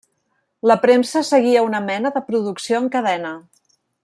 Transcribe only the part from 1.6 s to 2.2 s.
una mena